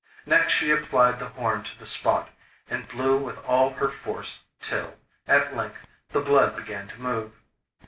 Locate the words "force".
3.91-4.41